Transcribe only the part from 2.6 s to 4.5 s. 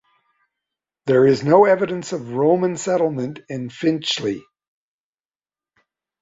settlement in Finchley.